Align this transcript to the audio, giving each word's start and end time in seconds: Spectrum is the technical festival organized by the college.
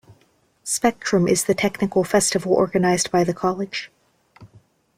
Spectrum 0.63 1.27
is 1.27 1.43
the 1.43 1.53
technical 1.53 2.03
festival 2.03 2.53
organized 2.53 3.11
by 3.11 3.23
the 3.23 3.35
college. 3.35 3.91